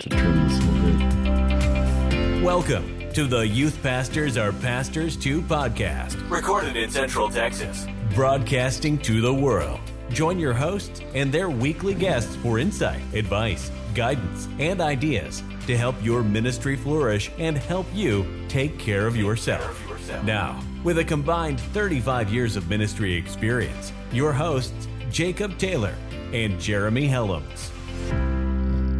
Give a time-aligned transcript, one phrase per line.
[0.00, 2.42] to trim this bit.
[2.42, 9.20] Welcome to the Youth Pastors Are Pastors Too podcast, recorded in Central Texas, broadcasting to
[9.20, 9.78] the world.
[10.08, 15.96] Join your hosts and their weekly guests for insight, advice, guidance, and ideas to help
[16.02, 19.86] your ministry flourish and help you take care of yourself.
[20.24, 25.94] Now, with a combined 35 years of ministry experience, your hosts, Jacob Taylor
[26.32, 27.70] and Jeremy Helms.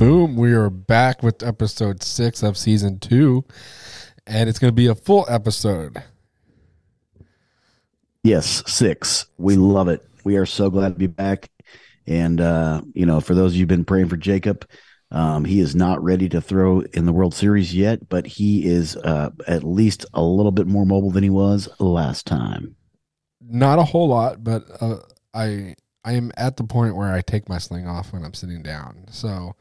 [0.01, 3.45] Boom, we are back with episode six of season two,
[4.27, 6.03] and it's going to be a full episode.
[8.25, 9.27] Yes, six.
[9.37, 10.03] We love it.
[10.25, 11.51] We are so glad to be back.
[12.07, 14.67] And, uh, you know, for those of you who've been praying for Jacob,
[15.11, 18.97] um, he is not ready to throw in the World Series yet, but he is
[18.97, 22.75] uh, at least a little bit more mobile than he was last time.
[23.43, 25.01] Not a whole lot, but uh,
[25.35, 25.75] I
[26.07, 29.05] I am at the point where I take my sling off when I'm sitting down.
[29.11, 29.57] So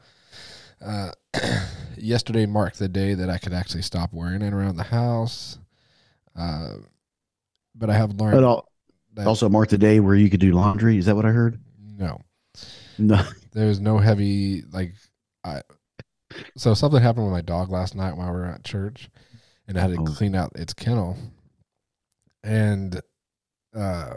[0.84, 1.10] uh,
[1.96, 5.58] yesterday marked the day that I could actually stop wearing it around the house.
[6.36, 6.74] Uh,
[7.74, 8.36] but I have learned.
[8.36, 8.68] But al-
[9.26, 10.96] also marked the day where you could do laundry.
[10.98, 11.58] Is that what I heard?
[11.98, 12.20] No,
[12.98, 13.22] No.
[13.52, 14.94] there's no heavy like.
[15.44, 15.62] I
[16.56, 19.10] so something happened with my dog last night while we were at church,
[19.66, 20.04] and I had to Oh.
[20.04, 21.16] clean out its kennel,
[22.44, 23.00] and
[23.74, 24.14] uh,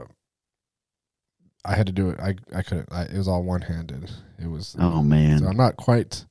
[1.65, 2.19] I had to do it.
[2.19, 2.91] I I couldn't.
[2.91, 4.11] I, it was all one handed.
[4.39, 4.75] It was.
[4.79, 5.39] Oh man.
[5.39, 6.25] So I'm not quite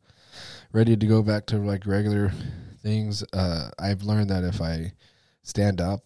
[0.73, 2.33] ready to go back to like regular
[2.83, 3.23] things.
[3.33, 4.93] Uh, I've learned that if I
[5.43, 6.01] stand up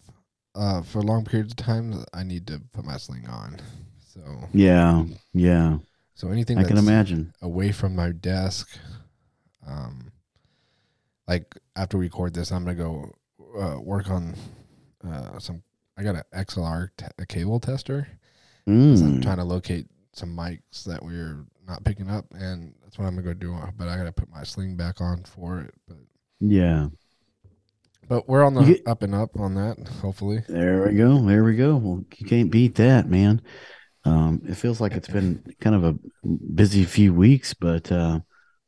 [0.55, 3.59] uh, for long periods of time, I need to put my sling on.
[4.13, 4.21] So
[4.53, 5.05] yeah.
[5.33, 5.79] Yeah.
[6.15, 7.33] so anything I that's can imagine.
[7.43, 8.69] away from my desk,
[9.67, 10.11] um,
[11.29, 13.13] like after we record this, I'm gonna go
[13.59, 14.35] uh, work on
[15.07, 15.63] uh, some.
[15.99, 18.07] I got an XLR t- a cable tester.
[18.67, 19.23] 'cause I'm Mm.
[19.23, 23.27] trying to locate some mics that we're not picking up, and that's what I'm gonna
[23.27, 23.57] go do.
[23.77, 25.75] But I gotta put my sling back on for it.
[25.89, 25.99] But
[26.41, 26.89] Yeah.
[28.09, 29.79] but we're on the get- up and up on that.
[30.01, 31.27] Hopefully, There we go.
[31.27, 31.77] There we go.
[31.77, 33.43] Well, you can't beat that, man.
[34.05, 35.99] Um, it feels like it's been kind of a
[36.55, 38.21] busy few weeks, but uh,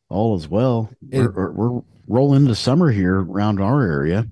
[0.09, 0.91] all is well.
[1.01, 4.27] We're, It- we're, we're rolling into summer here around our area.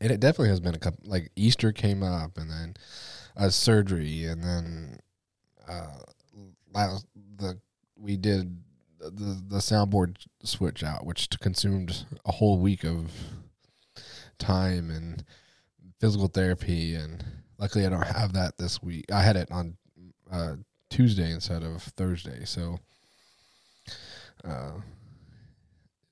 [0.00, 1.00] and it definitely has been a couple.
[1.10, 2.74] Like Easter came up, and then
[3.36, 4.98] a surgery, and then
[5.68, 5.98] uh,
[6.72, 7.04] last
[7.36, 7.60] the
[8.00, 8.56] we did
[8.98, 13.10] the the soundboard switch out, which consumed a whole week of
[14.38, 15.24] time and
[16.00, 16.94] physical therapy.
[16.94, 17.24] And
[17.58, 19.06] luckily, I don't have that this week.
[19.12, 19.76] I had it on
[20.30, 20.56] uh,
[20.88, 22.78] Tuesday instead of Thursday, so
[24.44, 24.72] uh,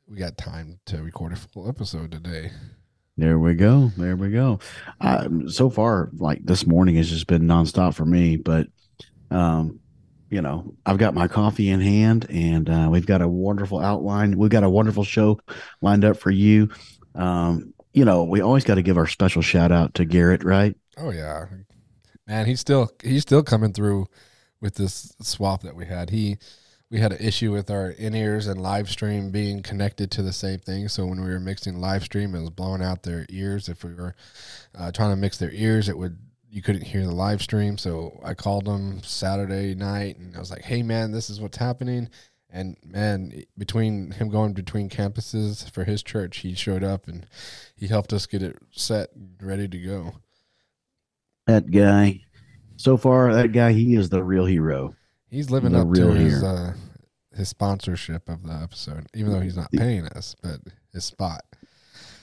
[0.08, 2.50] we got time to record a full episode today.
[3.16, 3.90] There we go.
[3.96, 4.60] There we go.
[5.00, 8.68] Um, so far, like this morning has just been nonstop for me, but
[9.30, 9.80] um,
[10.30, 14.36] you know, I've got my coffee in hand, and uh, we've got a wonderful outline.
[14.36, 15.40] We've got a wonderful show
[15.80, 16.70] lined up for you.
[17.14, 20.76] Um, you know, we always got to give our special shout out to Garrett, right?
[20.98, 21.46] Oh yeah,
[22.26, 24.06] man, he's still he's still coming through
[24.60, 26.10] with this swap that we had.
[26.10, 26.36] He
[26.90, 30.32] we had an issue with our in ears and live stream being connected to the
[30.32, 30.88] same thing.
[30.88, 33.68] So when we were mixing live stream, it was blowing out their ears.
[33.68, 34.14] If we were
[34.74, 36.18] uh, trying to mix their ears, it would
[36.50, 37.78] you couldn't hear the live stream.
[37.78, 41.58] So I called him Saturday night and I was like, "Hey man, this is what's
[41.58, 42.08] happening."
[42.50, 47.26] And man, between him going between campuses for his church, he showed up and
[47.76, 49.10] he helped us get it set
[49.40, 50.14] ready to go.
[51.46, 52.22] That guy.
[52.76, 54.94] So far, that guy, he is the real hero.
[55.28, 56.74] He's living The up to his uh,
[57.34, 60.60] his sponsorship of the episode, even though he's not paying us, but
[60.92, 61.44] his spot.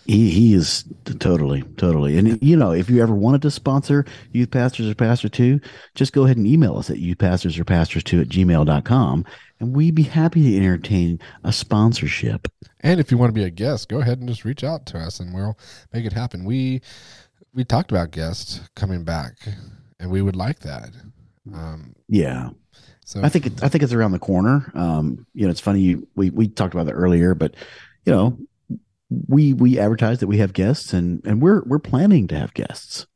[0.06, 0.84] He he is
[1.20, 2.18] totally totally.
[2.18, 5.60] And you know, if you ever wanted to sponsor Youth Pastors or Pastor Two,
[5.96, 9.26] just go ahead and email us at youthpastors or pastors two at gmail.com
[9.60, 12.48] and we'd be happy to entertain a sponsorship.
[12.82, 15.00] And if you want to be a guest, go ahead and just reach out to
[15.00, 15.58] us, and we'll
[15.94, 16.46] make it happen.
[16.46, 16.82] We
[17.54, 19.38] we talked about guests coming back,
[20.00, 20.90] and we would like that.
[21.54, 22.50] Um, Yeah.
[23.06, 24.72] so I think it, I think it's around the corner.
[24.76, 27.56] Um, you know, it's funny you, we we talked about that earlier, but
[28.06, 28.38] you know,
[29.28, 33.08] we we advertise that we have guests and and we're we're planning to have guests.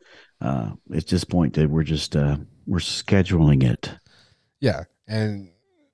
[0.41, 3.93] Uh, it's just point that we're just uh, we're scheduling it.
[4.61, 5.49] yeah, and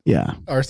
[0.05, 0.35] Yeah.
[0.47, 0.63] our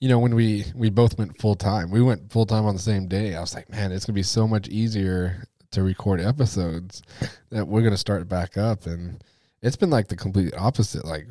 [0.00, 2.80] you know when we we both went full time we went full time on the
[2.80, 7.02] same day i was like man it's gonna be so much easier to record episodes
[7.50, 9.22] that we're gonna start back up and
[9.60, 11.26] it's been like the complete opposite like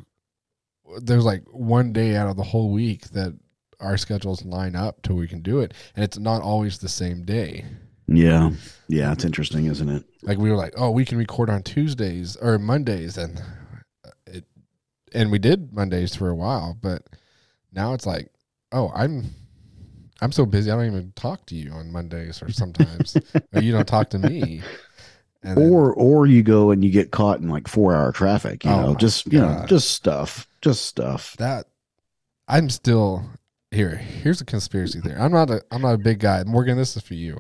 [1.02, 3.36] there's like one day out of the whole week that
[3.80, 7.24] our schedules line up till we can do it and it's not always the same
[7.24, 7.66] day
[8.08, 8.52] Yeah.
[8.88, 9.12] Yeah.
[9.12, 10.04] It's interesting, isn't it?
[10.24, 13.42] like we were like oh we can record on tuesdays or mondays and
[14.06, 14.46] uh, it
[15.14, 17.04] and we did mondays for a while but
[17.72, 18.30] now it's like
[18.72, 19.34] oh i'm
[20.22, 20.70] I'm so busy.
[20.70, 23.16] I don't even talk to you on Mondays or sometimes,
[23.54, 24.62] or you don't talk to me.
[25.44, 28.66] And or then, or you go and you get caught in like four hour traffic.
[28.66, 29.34] You oh know, just God.
[29.34, 31.38] you know, just stuff, just stuff.
[31.38, 31.68] That
[32.48, 33.24] I'm still
[33.72, 33.96] here.
[33.96, 35.20] Here's a conspiracy theory.
[35.20, 36.44] I'm not a I'm not a big guy.
[36.46, 37.38] Morgan, this is for you.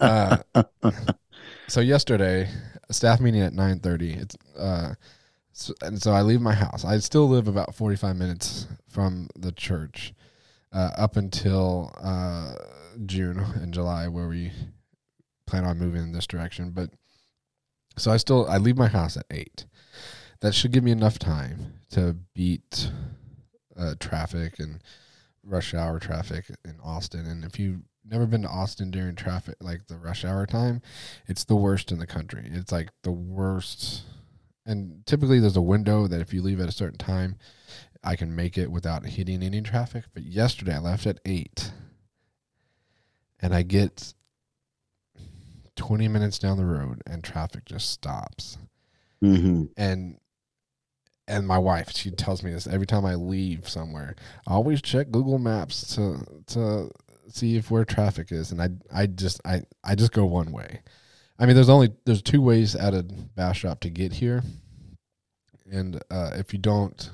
[0.00, 0.38] Uh,
[1.68, 2.48] so yesterday,
[2.90, 4.12] staff meeting at nine thirty.
[4.12, 4.94] It's uh,
[5.52, 6.84] so, and so I leave my house.
[6.84, 10.14] I still live about forty five minutes from the church,
[10.72, 12.54] uh, up until uh,
[13.06, 14.52] June and July, where we
[15.46, 16.70] plan on moving in this direction.
[16.70, 16.90] But
[17.96, 19.66] so I still I leave my house at eight.
[20.40, 22.92] That should give me enough time to beat
[23.76, 24.80] uh, traffic and
[25.48, 27.26] rush hour traffic in Austin.
[27.26, 30.82] And if you've never been to Austin during traffic, like the rush hour time,
[31.26, 32.48] it's the worst in the country.
[32.52, 34.02] It's like the worst.
[34.66, 37.38] And typically, there's a window that if you leave at a certain time,
[38.04, 40.04] I can make it without hitting any traffic.
[40.12, 41.72] But yesterday, I left at eight,
[43.40, 44.12] and I get
[45.76, 48.58] 20 minutes down the road, and traffic just stops.
[49.22, 49.64] Mm-hmm.
[49.76, 50.18] And
[51.28, 54.16] and my wife she tells me this every time i leave somewhere.
[54.46, 56.90] I always check google maps to to
[57.28, 60.80] see if where traffic is and i i just i i just go one way.
[61.38, 64.42] I mean there's only there's two ways out of bastrop to get here
[65.70, 67.10] and uh, if you don't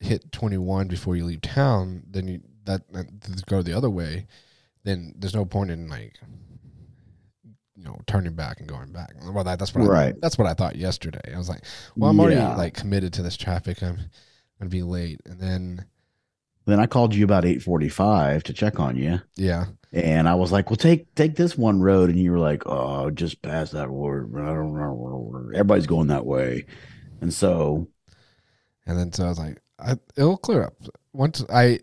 [0.00, 4.26] hit 21 before you leave town then you that, that go the other way
[4.84, 6.14] then there's no point in like
[7.78, 9.14] you know turning back and going back.
[9.22, 10.14] Well, that, that's what right.
[10.14, 11.32] I, that's what I thought yesterday.
[11.32, 11.62] I was like,
[11.96, 12.56] well, I'm already yeah.
[12.56, 13.82] like committed to this traffic.
[13.82, 13.98] I'm
[14.58, 15.86] gonna be late, and then
[16.66, 19.20] then I called you about eight forty five to check on you.
[19.36, 22.64] Yeah, and I was like, well, take take this one road, and you were like,
[22.66, 24.34] oh, just pass that road.
[25.54, 26.66] Everybody's going that way,
[27.20, 27.86] and so,
[28.86, 30.74] and then so I was like, I, it'll clear up
[31.12, 31.78] once I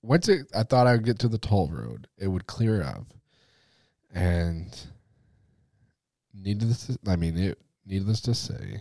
[0.00, 0.46] once it.
[0.54, 3.12] I thought I would get to the toll road, it would clear up,
[4.14, 4.74] and
[6.34, 8.80] needless to, I mean it needless to say,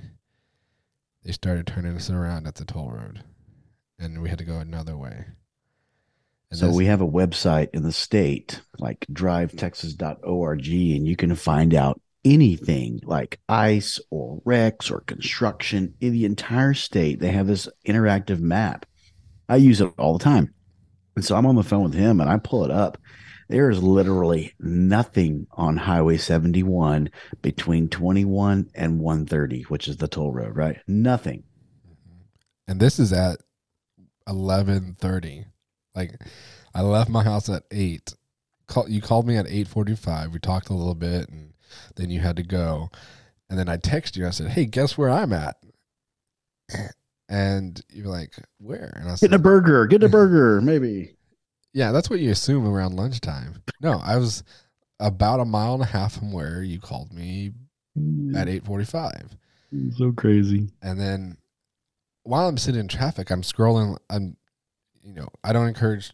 [1.24, 3.24] they started turning us around at the toll road.
[4.00, 5.26] And we had to go another way.
[6.52, 11.74] And so we have a website in the state like drivetexas.org and you can find
[11.74, 17.20] out anything like ice or wrecks or construction in the entire state.
[17.20, 18.86] They have this interactive map.
[19.50, 20.54] I use it all the time.
[21.16, 22.98] And so I'm on the phone with him and I pull it up
[23.50, 27.10] there is literally nothing on Highway 71
[27.42, 30.80] between 21 and 130, which is the toll road, right?
[30.88, 31.44] Nothing.
[31.88, 32.22] Mm-hmm.
[32.68, 33.38] And this is at
[34.28, 35.46] 11:30.
[35.96, 36.12] Like
[36.74, 38.14] I left my house at 8.
[38.68, 40.32] Call, you called me at 8:45.
[40.32, 41.54] We talked a little bit and
[41.96, 42.90] then you had to go.
[43.50, 44.26] And then I texted you.
[44.26, 45.58] I said, "Hey, guess where I'm at?"
[47.30, 49.88] And you're like, "Where?" And I said, "Getting a burger.
[49.88, 51.16] Get a burger, maybe."
[51.74, 53.64] Yeah, that's what you assume around lunchtime.
[53.82, 54.44] No, I was
[55.00, 57.52] about a mile and a half from where you called me
[57.98, 58.36] mm.
[58.36, 59.36] at eight forty-five.
[59.98, 60.70] So crazy.
[60.82, 61.38] And then
[62.24, 63.98] while I'm sitting in traffic, I'm scrolling.
[64.10, 64.38] I'm,
[65.04, 66.12] you know, I don't encourage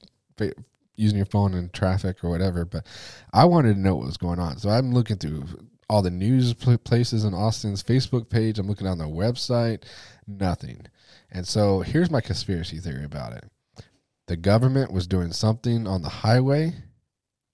[0.95, 2.85] using your phone in traffic or whatever, but
[3.33, 4.57] I wanted to know what was going on.
[4.57, 5.45] So I'm looking through
[5.89, 8.59] all the news places in Austin's Facebook page.
[8.59, 9.83] I'm looking on their website,
[10.27, 10.85] nothing.
[11.31, 13.43] And so here's my conspiracy theory about it
[14.29, 16.71] the government was doing something on the highway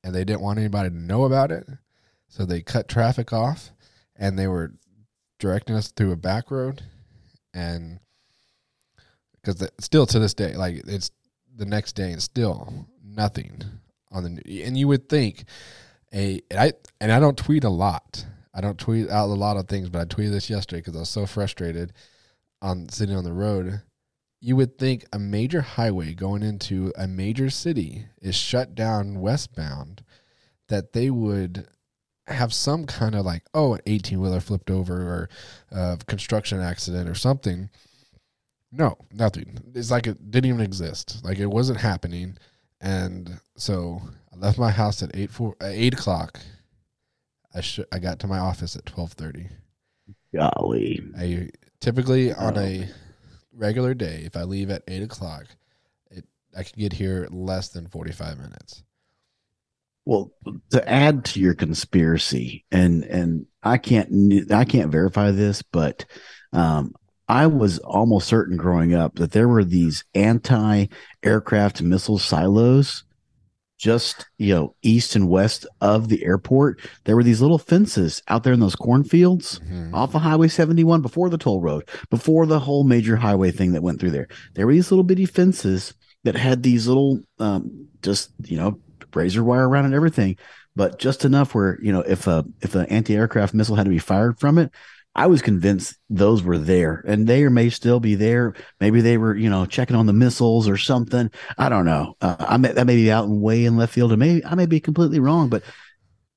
[0.04, 1.66] and they didn't want anybody to know about it.
[2.28, 3.72] So they cut traffic off
[4.18, 4.74] and they were
[5.40, 6.84] directing us through a back road.
[7.54, 8.02] And
[9.36, 11.12] because still to this day, like it's
[11.56, 13.62] the next day and still nothing
[14.12, 15.46] on the, and you would think
[16.14, 18.26] a, and I, and I don't tweet a lot.
[18.54, 21.00] I don't tweet out a lot of things, but I tweeted this yesterday because I
[21.00, 21.94] was so frustrated
[22.62, 23.82] on sitting on the road
[24.42, 30.04] you would think a major highway going into a major city is shut down westbound,
[30.68, 31.68] that they would
[32.28, 35.30] have some kind of like, oh, an 18 wheeler flipped over or
[35.72, 37.70] a construction accident or something.
[38.72, 39.60] No, nothing.
[39.74, 41.24] It's like it didn't even exist.
[41.24, 42.38] Like it wasn't happening.
[42.82, 44.02] And so
[44.34, 46.40] I left my house at eight four at eight o'clock.
[47.54, 49.48] I sh- I got to my office at twelve thirty.
[50.36, 51.02] Golly.
[51.18, 51.50] I
[51.80, 52.90] typically on a
[53.56, 55.46] regular day, if I leave at eight o'clock,
[56.12, 58.84] it I can get here less than forty five minutes.
[60.06, 60.32] Well,
[60.70, 66.06] to add to your conspiracy, and and I can't I can't verify this, but
[66.54, 66.94] um,
[67.28, 70.88] I was almost certain growing up that there were these anti
[71.24, 73.05] aircraft missile silos
[73.78, 78.44] just you know east and west of the airport there were these little fences out
[78.44, 79.94] there in those cornfields mm-hmm.
[79.94, 83.84] off of highway 71 before the toll road before the whole major highway thing that
[83.84, 85.94] went through there there were these little bitty fences
[86.26, 88.80] that had these little, um, just you know,
[89.14, 90.38] razor wire around and everything,
[90.76, 93.92] but just enough where you know if a if an anti aircraft missile had to
[93.92, 94.72] be fired from it,
[95.18, 98.54] I was convinced those were there, and they may still be there.
[98.82, 101.32] Maybe they were, you know, checking on the missiles or something.
[101.58, 102.18] I don't know.
[102.22, 104.56] Uh, I may that may be out and way in left field, and maybe I
[104.56, 105.48] may be completely wrong.
[105.50, 105.64] But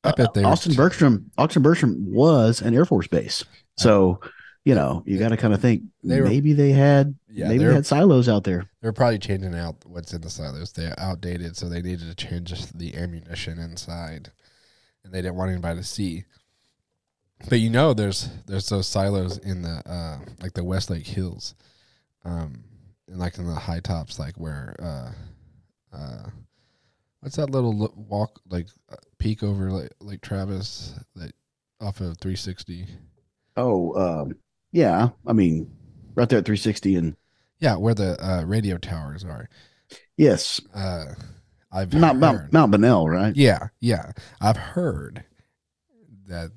[0.05, 3.45] I bet they uh, Austin t- Bergstrom, Austin Bergstrom was an Air Force base,
[3.77, 4.21] so
[4.65, 7.59] you know you got to kind of think They were- maybe they had Yeah, maybe
[7.59, 8.71] they're- they had silos out there.
[8.81, 10.71] They're probably changing out what's in the silos.
[10.73, 14.31] They're outdated, so they needed to change the ammunition inside,
[15.03, 16.25] and they didn't want anybody to see.
[17.49, 21.55] But you know, there's there's those silos in the uh, like the Westlake Hills,
[22.25, 22.65] um,
[23.09, 25.13] and like in the high tops, like where uh,
[25.97, 26.31] uh,
[27.21, 31.33] what's that little walk like uh, peak over like Lake Travis that
[31.81, 32.87] off of 360?
[33.57, 34.39] Oh, um,
[34.73, 35.11] yeah.
[35.27, 35.71] I mean,
[36.15, 37.17] right there at 360, and
[37.61, 39.49] Yeah, where the uh, radio towers are.
[40.17, 41.15] yes, Uh,
[41.73, 42.21] I've Mount heard.
[42.21, 43.35] Mount, Mount Bonnell, right?
[43.35, 44.13] Yeah, yeah.
[44.41, 45.25] I've heard
[46.27, 46.53] that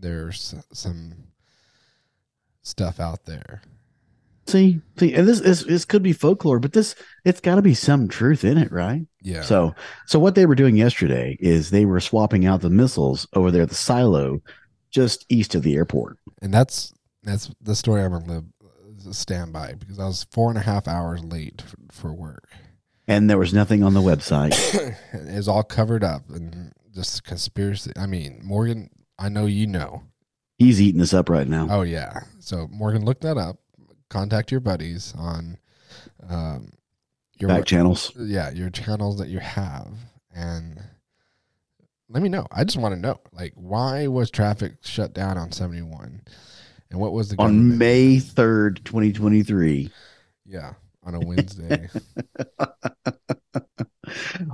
[0.00, 1.14] there's some
[2.62, 3.62] stuff out there.
[4.46, 7.74] See, see, and this is this could be folklore, but this it's got to be
[7.74, 9.06] some truth in it, right?
[9.22, 9.42] Yeah.
[9.42, 9.74] So,
[10.06, 13.62] so what they were doing yesterday is they were swapping out the missiles over there,
[13.62, 14.40] at the silo,
[14.90, 16.18] just east of the airport.
[16.42, 16.92] and that's
[17.22, 20.62] that's the story I'm gonna live, uh, stand by because I was four and a
[20.62, 22.48] half hours late for, for work.
[23.06, 24.54] And there was nothing on the website.
[25.12, 27.92] it was all covered up and just conspiracy.
[27.96, 28.88] I mean, Morgan,
[29.20, 30.02] I know you know.
[30.56, 31.68] He's eating this up right now.
[31.70, 32.12] Oh yeah.
[32.40, 33.58] So Morgan, look that up.
[34.08, 35.58] Contact your buddies on
[36.28, 36.72] um,
[37.38, 38.12] your Back channels.
[38.16, 39.88] yeah your channels that you have
[40.34, 40.80] and
[42.08, 45.50] let me know i just want to know like why was traffic shut down on
[45.50, 46.20] 71
[46.90, 49.90] and what was the On May 3rd, 2023.
[50.44, 51.88] yeah on a wednesday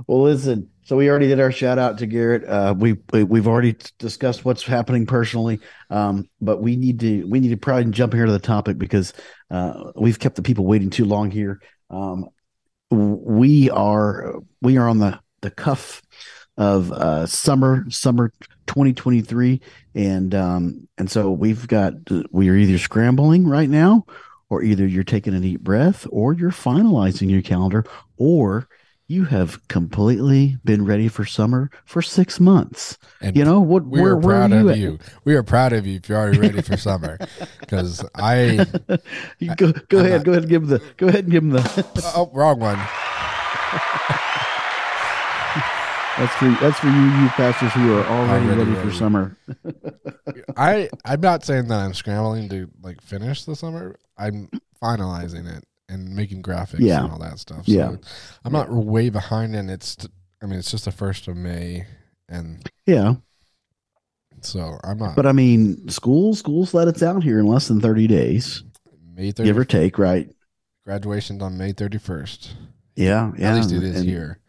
[0.07, 0.69] well, listen.
[0.83, 2.45] So we already did our shout out to Garrett.
[2.45, 5.59] Uh, we, we we've already discussed what's happening personally,
[5.89, 9.13] um, but we need to we need to probably jump here to the topic because
[9.51, 11.61] uh, we've kept the people waiting too long here.
[11.89, 12.29] Um,
[12.89, 16.01] we are we are on the the cuff
[16.57, 18.31] of uh, summer summer
[18.67, 19.61] 2023,
[19.95, 21.93] and um, and so we've got
[22.31, 24.05] we are either scrambling right now,
[24.49, 27.85] or either you're taking a deep breath, or you're finalizing your calendar,
[28.17, 28.67] or
[29.09, 32.97] you have completely been ready for summer for six months.
[33.21, 33.85] and You know what?
[33.85, 34.77] we where, are proud are you of at?
[34.77, 37.17] you we are proud of you if you're already ready for summer
[37.61, 38.65] because i
[39.39, 41.31] You go go I'm ahead, not- go ahead and give him the go ahead and
[41.31, 41.61] give him the.
[42.15, 42.77] Oh, oh wrong one
[46.17, 48.97] that's for that's for you, you pastors who are already Already ready, for ready.
[48.97, 49.37] summer.
[50.57, 54.49] i i'm not saying that i'm scrambling to like finish the summer i'm
[54.81, 57.03] finalizing it and making graphics Yeah.
[57.03, 57.91] and all that stuff Yeah.
[57.91, 57.99] so
[58.45, 59.97] i'm not way behind and it's
[60.41, 61.85] i mean it's just the first of may
[62.29, 63.15] and Yeah,
[64.41, 67.79] so i'm not but I mean, schools schools let us out here in less than
[67.81, 68.63] thirty days,
[69.15, 70.29] may 30 give or take, right?
[70.85, 72.53] graduation's on may 31st
[72.95, 73.51] Yeah, yeah.
[73.51, 74.39] at least it is and here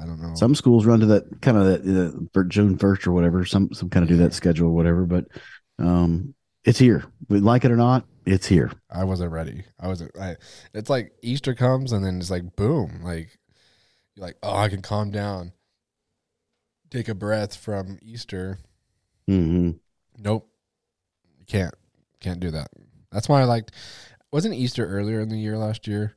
[0.00, 3.12] i don't know Some schools run to that kind of that uh, June first or
[3.12, 3.44] whatever.
[3.44, 5.06] Some some kind of do that schedule or whatever.
[5.06, 5.26] But
[5.78, 6.34] um,
[6.64, 7.04] it's here.
[7.28, 8.72] We like it or not, it's here.
[8.90, 10.36] i wasn't ready i wasn't I,
[10.72, 13.38] it's like easter comes and then it's like boom like
[14.14, 15.52] you're like oh i can calm down
[16.90, 18.58] take a breath from easter
[19.28, 19.70] Mm-hmm.
[20.18, 20.48] Nope.
[21.38, 21.74] You can't.
[22.20, 22.68] Can't do that.
[23.10, 23.72] That's why I liked
[24.32, 26.14] wasn't Easter earlier in the year last year?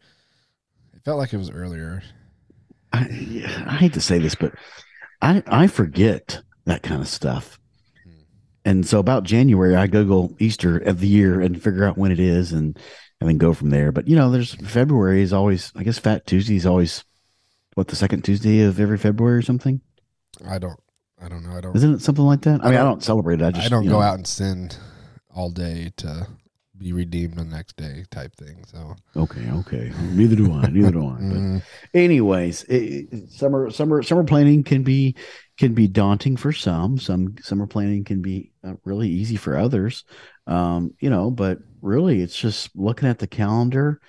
[0.94, 2.02] It felt like it was earlier.
[2.92, 3.00] I,
[3.66, 4.54] I hate to say this, but
[5.22, 7.60] I I forget that kind of stuff.
[8.68, 12.20] And so about January, I Google Easter of the year and figure out when it
[12.20, 12.78] is, and
[13.22, 13.94] and then go from there.
[13.94, 17.06] But you know, there's February is always, I guess, Fat Tuesday is always
[17.76, 19.80] what the second Tuesday of every February or something.
[20.46, 20.78] I don't
[21.24, 21.56] I don't know.
[21.56, 22.62] I don't Isn't it something like that?
[22.62, 23.46] I, I mean, I don't- celebrate it.
[23.46, 24.72] I just, I, don't you go out and sin
[25.34, 26.28] all day to
[26.78, 28.66] be redeemed the next day type thing.
[28.68, 29.94] So Okay, okay.
[30.12, 30.68] Neither do I.
[30.68, 31.14] Neither do I.
[31.14, 35.16] But mm, anyways it, it- summer summer summer planning can be
[35.58, 36.98] can be daunting for some.
[36.98, 40.04] Some summer planning can be uh, really easy for others.
[40.48, 44.00] Um you know but really it's just looking at the calendar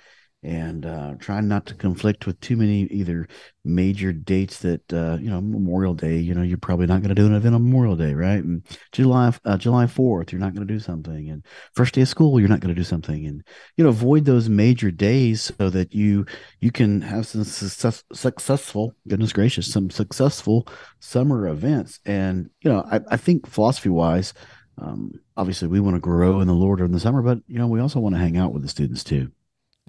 [0.41, 3.27] and uh trying not to conflict with too many either
[3.65, 7.15] major dates that uh you know memorial day you know you're probably not going to
[7.15, 8.41] do an event on memorial day right?
[8.43, 12.07] And july uh, july 4th you're not going to do something and first day of
[12.07, 13.43] school you're not going to do something and
[13.75, 16.25] you know avoid those major days so that you
[16.61, 20.65] you can have some success, successful goodness gracious some successful
[20.99, 24.33] summer events and you know i, I think philosophy wise
[24.77, 27.67] um, obviously we want to grow in the lord in the summer but you know
[27.67, 29.29] we also want to hang out with the students too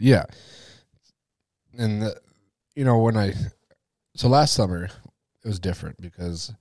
[0.01, 0.25] yeah.
[1.79, 2.17] and the,
[2.75, 3.35] you know when I
[4.17, 6.53] so last summer it was different because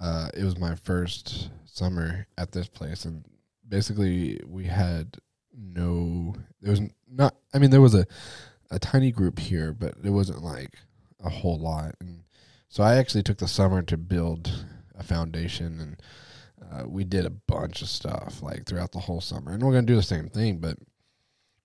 [0.00, 3.24] uh, it was my first summer at this place, and
[3.68, 5.16] basically we had
[5.56, 6.34] no.
[6.60, 7.34] There was not.
[7.52, 8.06] I mean, there was a
[8.70, 10.74] a tiny group here, but it wasn't like
[11.24, 12.22] a whole lot, and
[12.68, 16.02] so I actually took the summer to build a foundation and.
[16.70, 19.86] Uh, we did a bunch of stuff like throughout the whole summer, and we're gonna
[19.86, 20.58] do the same thing.
[20.58, 20.76] But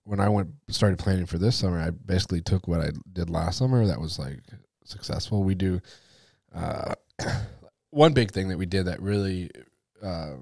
[0.04, 3.58] when I went started planning for this summer, I basically took what I did last
[3.58, 4.40] summer that was like
[4.84, 5.42] successful.
[5.42, 5.80] We do
[6.54, 6.94] uh,
[7.90, 9.50] one big thing that we did that really
[10.02, 10.34] uh,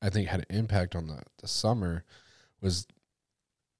[0.00, 2.04] I think had an impact on the, the summer
[2.60, 2.86] was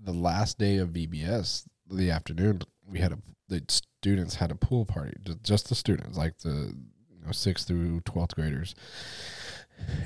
[0.01, 2.63] the last day of VBS, the afternoon.
[2.87, 6.75] We had a the students had a pool party, just the students, like the
[7.11, 8.75] you know sixth through twelfth graders,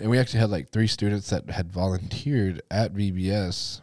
[0.01, 3.81] and we actually had like three students that had volunteered at VBS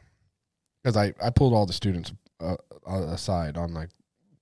[0.82, 2.56] because I I pulled all the students uh,
[2.88, 3.90] aside on like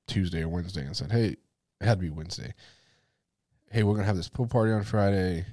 [0.08, 1.36] Tuesday or Wednesday and said, hey,
[1.82, 2.54] it had to be Wednesday.
[3.72, 5.46] Hey, we're gonna have this pool party on Friday.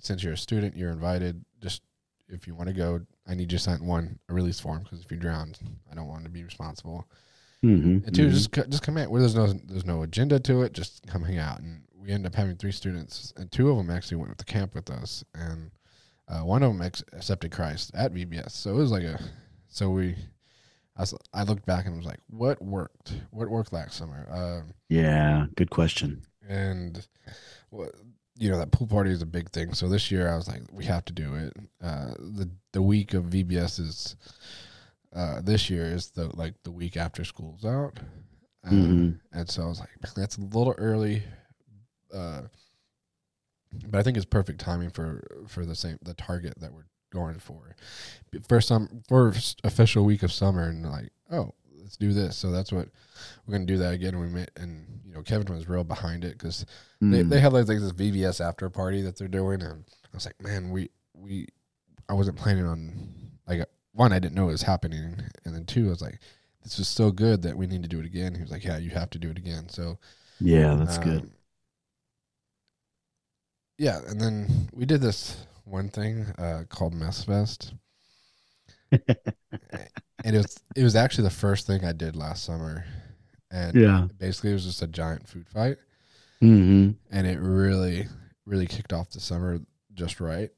[0.00, 1.44] Since you're a student, you're invited.
[1.62, 1.82] Just
[2.28, 5.00] if you want to go, I need you to sign one a release form because
[5.00, 5.54] if you drown,
[5.90, 7.06] I don't want to be responsible.
[7.64, 8.30] Mm-hmm, And 2 mhm.
[8.30, 10.72] just just come out where there's no there's no agenda to it.
[10.72, 13.88] Just come hang out, and we end up having three students, and two of them
[13.88, 15.70] actually went to camp with us, and
[16.28, 18.50] uh, one of them ex- accepted Christ at VBS.
[18.50, 19.18] So it was like a
[19.74, 20.14] so we.
[20.96, 23.14] I, was, I looked back and I was like, "What worked?
[23.32, 26.22] What worked last summer?" Um, Yeah, good question.
[26.48, 27.04] and
[27.72, 27.90] well,
[28.38, 29.74] you know that pool party is a big thing.
[29.74, 31.52] So this year I was like, we have to do it.
[31.82, 34.16] Uh, the the week of VBS is
[35.16, 37.98] uh, this year is the like the week after school's out,
[38.64, 39.18] uh, Mhm.
[39.32, 41.24] and so I was like, that's a little early.
[42.12, 42.42] Uh,
[43.88, 47.38] but I think it's perfect timing for for the same the target that we're going
[47.38, 47.74] for.
[48.48, 52.36] First some first official week of summer, and like, oh, let's do this.
[52.36, 52.88] So that's what
[53.46, 54.18] we're gonna do that again.
[54.18, 56.66] We met, and you know, Kevin was real behind it because
[57.00, 57.28] they, Mm.
[57.30, 60.42] they had like, like this VBS after party that they're doing, and I was like,
[60.42, 61.46] man, we we
[62.08, 65.86] I wasn't planning on like one, I didn't know it was happening, and then two,
[65.86, 66.18] I was like,
[66.64, 68.34] this was so good that we need to do it again.
[68.34, 69.68] He was like, yeah, you have to do it again.
[69.68, 69.98] So
[70.40, 71.20] yeah, that's good.
[71.22, 71.30] um,
[73.78, 77.74] Yeah, and then we did this one thing uh, called Mess Fest,
[80.22, 82.84] and it was it was actually the first thing I did last summer,
[83.50, 84.08] and Yeah.
[84.18, 85.78] basically it was just a giant food fight,
[86.40, 88.06] hmm and it really
[88.46, 89.60] really kicked off the summer
[89.94, 90.50] just right,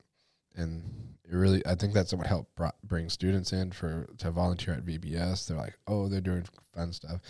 [0.57, 0.83] and
[1.25, 4.85] it really I think that's what helped br- bring students in for to volunteer at
[4.85, 5.47] VBS.
[5.47, 7.21] They're like, oh, they're doing fun stuff.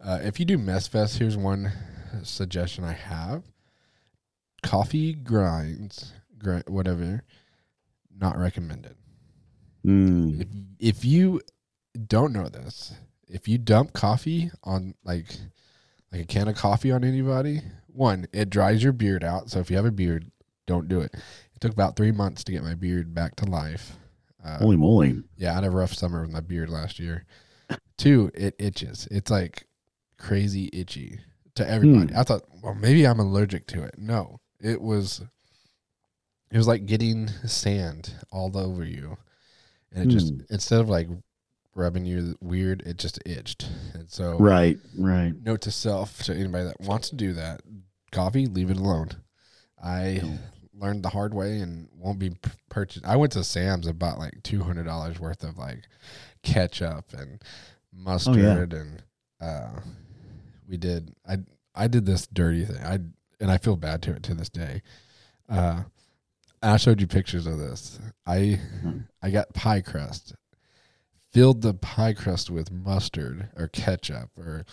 [0.00, 1.72] Uh, if you do Mess Fest, here's one
[2.22, 3.44] suggestion I have:
[4.62, 7.22] coffee grinds, gri- whatever,
[8.16, 8.96] not recommended.
[9.84, 10.40] Mm.
[10.40, 10.48] If
[10.96, 11.40] if you
[12.06, 12.94] don't know this,
[13.28, 15.26] if you dump coffee on like
[16.12, 19.50] like a can of coffee on anybody, one, it dries your beard out.
[19.50, 20.30] So if you have a beard,
[20.66, 21.12] don't do it.
[21.14, 23.96] It took about three months to get my beard back to life.
[24.44, 25.22] Uh, Holy moly!
[25.36, 27.24] yeah, I had a rough summer with my beard last year.
[27.96, 29.08] Two, it itches.
[29.10, 29.66] It's like
[30.18, 31.18] crazy itchy
[31.54, 32.14] to everybody.
[32.14, 33.94] I thought, well, maybe I'm allergic to it.
[33.98, 35.22] No, it was.
[36.56, 39.18] It was like getting sand all over you,
[39.92, 40.40] and it just Hmm.
[40.48, 41.06] instead of like
[41.74, 43.68] rubbing you weird, it just itched.
[43.92, 45.34] And so, Right, right.
[45.44, 47.60] note to self to anybody that wants to do that:
[48.10, 49.10] coffee, leave it alone.
[49.84, 50.38] I
[50.72, 52.34] learned the hard way and won't be
[52.70, 53.04] purchased.
[53.04, 55.82] I went to Sam's and bought like two hundred dollars worth of like
[56.42, 57.42] ketchup and
[57.92, 59.02] mustard and
[59.42, 59.80] uh,
[60.66, 61.12] we did.
[61.28, 61.36] I
[61.74, 62.82] I did this dirty thing.
[62.82, 62.94] I
[63.40, 64.80] and I feel bad to it to this day.
[65.50, 65.82] Uh,
[66.62, 67.98] I showed you pictures of this.
[68.26, 68.98] I hmm.
[69.22, 70.34] I got pie crust,
[71.32, 74.64] filled the pie crust with mustard or ketchup or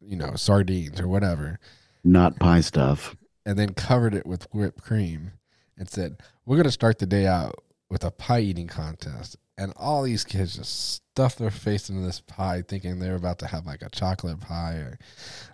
[0.00, 1.58] you know sardines or whatever
[2.02, 3.16] Not pie stuff.
[3.46, 5.32] and then covered it with whipped cream
[5.78, 7.54] and said, We're going to start the day out
[7.90, 9.36] with a pie eating contest.
[9.56, 13.46] And all these kids just stuffed their face into this pie thinking they're about to
[13.46, 14.98] have like a chocolate pie or,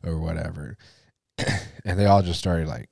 [0.02, 0.78] or whatever.
[1.84, 2.88] and they all just started like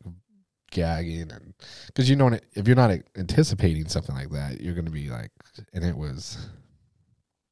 [0.71, 1.31] gagging.
[1.31, 1.55] And
[1.87, 5.31] because you know, if you're not anticipating something like that, you're going to be like,
[5.73, 6.49] and it was.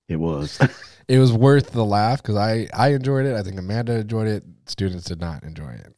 [0.08, 0.58] It was.
[1.08, 3.36] It was worth the laugh because I, I enjoyed it.
[3.36, 4.42] I think Amanda enjoyed it.
[4.66, 5.94] Students did not enjoy it.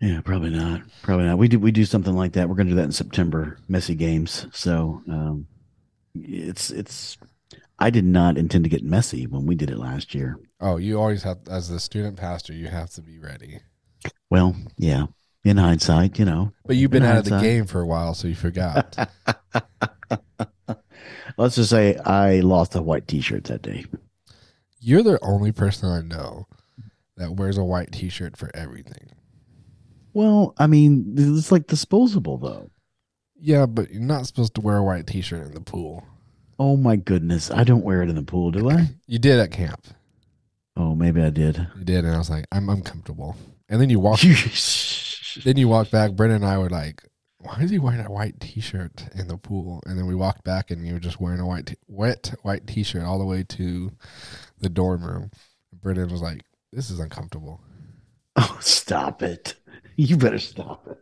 [0.00, 0.82] yeah, probably not.
[1.00, 1.38] Probably not.
[1.38, 2.48] We do we do something like that.
[2.48, 3.56] We're going to do that in September.
[3.68, 4.48] Messy games.
[4.52, 5.46] So um,
[6.16, 7.18] it's it's.
[7.78, 10.40] I did not intend to get messy when we did it last year.
[10.60, 13.60] Oh, you always have, as the student pastor, you have to be ready.
[14.28, 15.06] Well, yeah.
[15.48, 18.12] In hindsight, you know, But you've been In out of the game for a while,
[18.12, 19.08] so you forgot.
[21.38, 23.86] let's just say I lost a white T-shirt that day.
[24.78, 26.48] You're the only person I know
[27.16, 29.08] that wears a white T-shirt for everything.
[30.12, 32.70] Well, I mean, it's like disposable though.
[33.40, 36.04] Yeah, but you're not supposed to wear a white T-shirt in the pool.
[36.58, 38.90] Oh my goodness, I don't wear it in the pool, do I?
[39.06, 39.86] You did at camp.
[40.76, 41.66] Oh, maybe I did.
[41.78, 43.34] You did, and I was like, I'm uncomfortable.
[43.70, 44.20] And then you walk.
[45.44, 46.12] then you walk back.
[46.12, 47.02] Brendan and I were like,
[47.38, 49.80] why is he wearing a white T-shirt in the pool?
[49.86, 52.66] And then we walked back, and you were just wearing a white, t- wet white
[52.66, 53.92] T-shirt all the way to
[54.58, 55.30] the dorm room.
[55.72, 57.60] Brendan was like, "This is uncomfortable."
[58.40, 59.56] Oh, stop it!
[59.96, 60.98] You better stop it.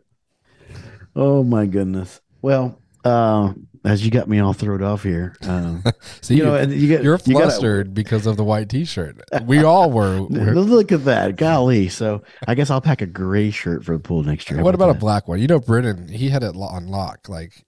[1.15, 2.19] Oh my goodness.
[2.41, 3.53] Well, uh,
[3.87, 5.83] as you got me all thrown off here, um,
[6.21, 8.69] See, you you know, and you get you're you gotta- flustered because of the white
[8.69, 9.19] T-shirt.
[9.43, 10.21] We all were.
[10.29, 11.89] were- Look at that, golly!
[11.89, 14.57] So I guess I'll pack a gray shirt for the pool next year.
[14.59, 15.39] How what about a black one?
[15.39, 17.63] You know, Brendan, he had it on lock, like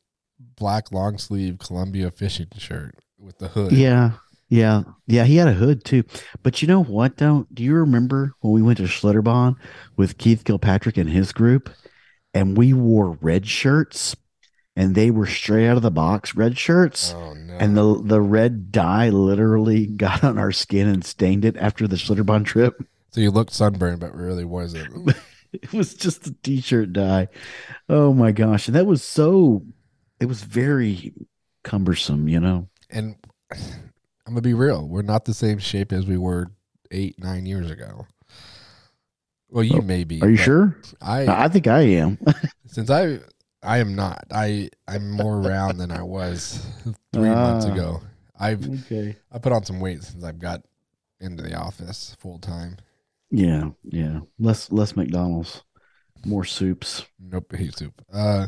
[0.58, 3.72] black long sleeve Columbia fishing shirt with the hood.
[3.72, 4.12] Yeah,
[4.50, 5.24] yeah, yeah.
[5.24, 6.04] He had a hood too.
[6.44, 7.18] But you know what?
[7.18, 9.56] Though, do you remember when we went to Schlitterbahn
[9.96, 11.70] with Keith Kilpatrick and his group,
[12.34, 14.16] and we wore red shirts,
[14.80, 17.54] and they were straight out of the box red shirts, Oh no!
[17.60, 21.98] and the the red dye literally got on our skin and stained it after the
[21.98, 22.82] Schlitterbahn trip.
[23.12, 25.16] so you looked sunburned, but really wasn't.
[25.52, 27.28] It was just a t-shirt dye.
[27.90, 29.64] Oh my gosh, and that was so.
[30.20, 31.12] It was very
[31.64, 32.68] cumbersome, you know.
[32.92, 33.16] and
[33.52, 34.88] I'm gonna be real.
[34.88, 36.52] We're not the same shape as we were
[36.92, 38.06] eight, nine years ago.
[39.50, 40.22] Well, you Oh, may be.
[40.22, 40.78] Are you sure?
[41.02, 42.20] I I think I am.
[42.68, 43.18] since I
[43.62, 44.24] I am not.
[44.32, 46.66] I I'm more round than I was
[47.14, 47.74] three months Ah.
[47.74, 48.02] ago.
[48.40, 49.18] I've okay.
[49.32, 50.64] I put on some weight since I've got
[51.20, 52.78] into the office full time.
[53.32, 54.22] Yeah, yeah.
[54.40, 55.64] Less less McDonald's,
[56.26, 57.06] more soups.
[57.20, 57.94] Nope, hate soup.
[58.12, 58.48] Uh,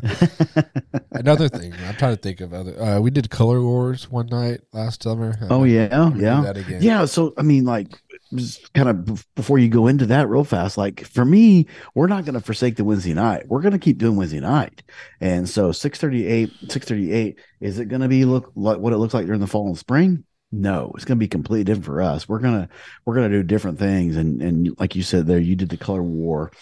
[1.12, 2.80] another thing, I'm trying to think of other.
[2.80, 5.36] Uh, we did Color Wars one night last summer.
[5.40, 7.04] I oh yeah, I'm gonna do yeah, yeah.
[7.04, 7.88] So I mean, like,
[8.34, 12.24] just kind of before you go into that real fast, like for me, we're not
[12.24, 13.44] going to forsake the Wednesday night.
[13.48, 14.82] We're going to keep doing Wednesday night,
[15.20, 17.38] and so six thirty eight, six thirty eight.
[17.60, 19.78] Is it going to be look like what it looks like during the fall and
[19.78, 20.24] spring?
[20.50, 22.28] No, it's going to be completely different for us.
[22.28, 22.68] We're gonna
[23.06, 26.02] we're gonna do different things, and and like you said there, you did the color
[26.02, 26.52] war.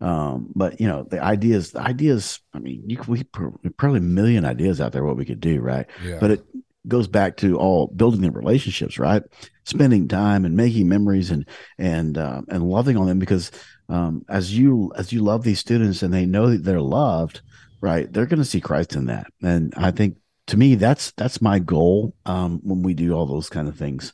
[0.00, 4.44] Um, but you know, the ideas, the ideas, I mean, you we probably a million
[4.44, 5.86] ideas out there what we could do, right?
[6.02, 6.18] yeah.
[6.20, 6.44] But it
[6.88, 9.22] goes back to all building the relationships, right?
[9.64, 11.46] Spending time and making memories and
[11.78, 13.50] and uh, and loving on them because
[13.88, 17.42] um, as you as you love these students and they know that they're loved,
[17.80, 18.10] right?
[18.12, 21.58] They're going to see Christ in that, and I think to me that's that's my
[21.58, 24.12] goal um, when we do all those kind of things.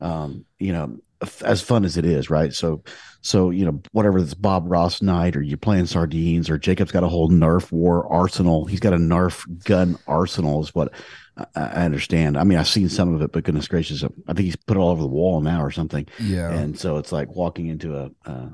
[0.00, 0.98] Um, you know,
[1.42, 2.52] as fun as it is, right?
[2.52, 2.82] So,
[3.22, 7.02] so you know, whatever it's Bob Ross night, or you're playing sardines, or Jacob's got
[7.02, 8.66] a whole Nerf war arsenal.
[8.66, 10.92] He's got a Nerf gun arsenal, is what
[11.36, 12.36] I, I understand.
[12.36, 14.80] I mean, I've seen some of it, but goodness gracious, I think he's put it
[14.80, 16.06] all over the wall now or something.
[16.20, 16.52] yeah.
[16.52, 18.50] And so it's like walking into a, a,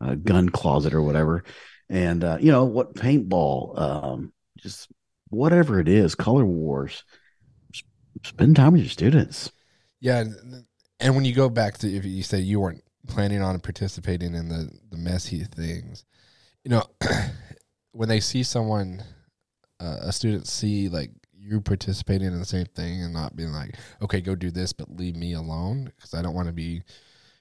[0.00, 1.44] a gun closet or whatever.
[1.88, 4.88] And uh, you know what, paintball, um, just
[5.28, 7.04] whatever it is, color wars.
[8.22, 9.50] Spend time with your students.
[10.00, 10.24] Yeah,
[11.00, 14.48] and, when you go back to if you say you weren't planning on participating in
[14.48, 16.04] the the messy things,
[16.64, 16.82] you know,
[17.92, 19.02] when they see someone,
[19.80, 23.76] uh, a student see like you participating in the same thing and not being like,
[24.02, 26.82] okay, go do this, but leave me alone because I don't want to be,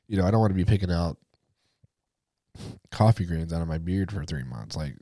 [0.07, 1.17] you know, I don't want to be picking out
[2.91, 4.75] coffee grains out of my beard for three months.
[4.75, 4.95] Like,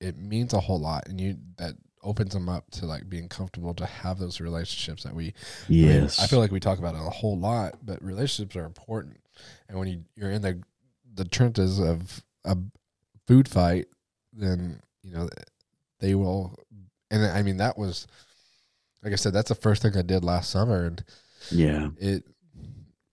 [0.00, 3.74] it means a whole lot, and you that opens them up to like being comfortable
[3.74, 6.18] to have those relationships that we I mean, Yes.
[6.18, 9.18] I feel like we talk about it a whole lot, but relationships are important.
[9.68, 10.62] And when you, you're in the
[11.14, 12.56] the trenches of a
[13.26, 13.86] food fight,
[14.32, 15.28] then you know
[16.00, 16.58] they will.
[17.10, 18.06] And I mean that was,
[19.02, 21.04] like I said, that's the first thing I did last summer, and
[21.50, 21.88] yeah.
[21.98, 22.24] it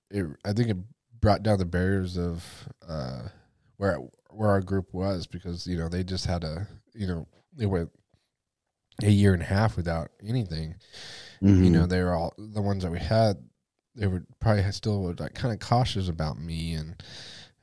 [0.10, 0.78] it I think it
[1.20, 2.44] brought down the barriers of
[2.88, 3.24] uh,
[3.78, 4.00] where
[4.30, 7.92] where our group was because you know they just had a you know they went
[9.04, 10.76] a year and a half without anything
[11.42, 11.72] you Mhm.
[11.72, 13.38] know they were all the ones that we had
[13.96, 17.02] they were probably still like kind of cautious about me and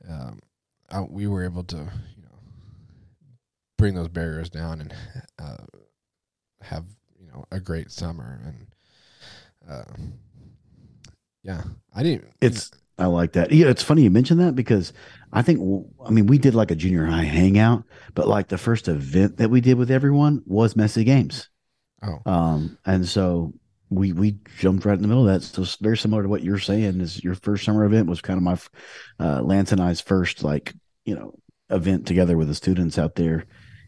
[0.09, 0.39] um,
[0.89, 2.39] I, we were able to you know
[3.77, 4.93] bring those barriers down and
[5.39, 5.57] uh,
[6.61, 6.85] have
[7.19, 8.67] you know a great summer and
[9.69, 9.93] uh,
[11.43, 11.63] yeah
[11.95, 13.51] i didn't It's I like that.
[13.51, 14.91] Yeah, it's funny you mentioned that because
[15.31, 15.59] I think
[16.05, 19.49] I mean we did like a junior high hangout, but like the first event that
[19.49, 21.49] we did with everyone was messy games.
[22.03, 23.53] oh Um, and so
[23.89, 25.45] we we jumped right in the middle of that.
[25.45, 27.01] So it's very similar to what you're saying.
[27.01, 30.73] Is your first summer event was kind of my uh, Lance and I's first like
[31.05, 31.33] you know
[31.69, 33.45] event together with the students out there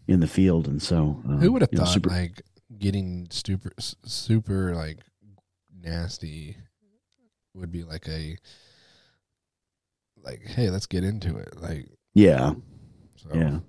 [0.08, 2.42] in the field, and so uh, who would have you know, thought super like
[2.78, 3.72] getting super
[4.06, 5.00] super like
[5.82, 6.58] nasty
[7.54, 8.38] would be like a
[10.24, 11.62] like, hey, let's get into it.
[11.62, 12.54] Like, Yeah,
[13.16, 13.60] so, yeah,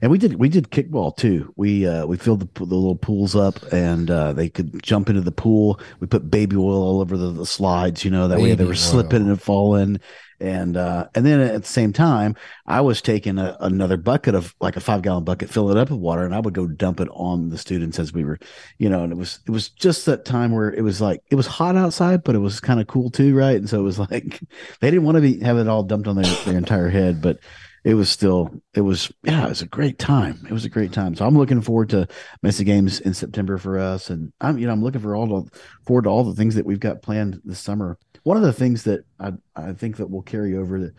[0.00, 1.52] and we did we did kickball too.
[1.56, 5.20] We uh, we filled the, the little pools up, and uh, they could jump into
[5.20, 5.80] the pool.
[5.98, 8.68] We put baby oil all over the, the slides, you know, that way they Baby
[8.68, 9.98] were slipping and falling.
[10.40, 12.34] And uh, and then at the same time,
[12.66, 15.90] I was taking a, another bucket of like a five gallon bucket, fill it up
[15.90, 18.38] with water, and I would go dump it on the students as we were,
[18.78, 19.02] you know.
[19.02, 21.76] And it was it was just that time where it was like it was hot
[21.76, 23.56] outside, but it was kind of cool too, right?
[23.56, 24.40] And so it was like
[24.80, 27.38] they didn't want to be have it all dumped on their, their entire head, but
[27.84, 30.92] it was still it was yeah it was a great time it was a great
[30.92, 32.06] time so i'm looking forward to
[32.42, 35.50] messy games in september for us and i'm you know i'm looking for all the
[35.86, 38.84] forward to all the things that we've got planned this summer one of the things
[38.84, 40.94] that i i think that will carry over that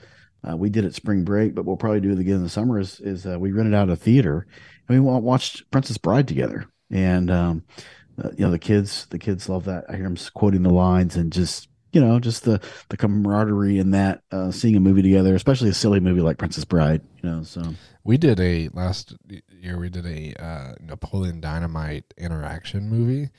[0.49, 2.79] uh, we did at spring break but we'll probably do it again in the summer
[2.79, 4.47] is is uh, we rented out a theater
[4.87, 7.63] and we watched princess bride together and um
[8.23, 11.15] uh, you know the kids the kids love that i hear them quoting the lines
[11.15, 15.35] and just you know just the the camaraderie in that uh seeing a movie together
[15.35, 17.61] especially a silly movie like princess bride you know so
[18.03, 19.77] we did a last year.
[19.77, 23.29] We did a uh, Napoleon Dynamite interaction movie,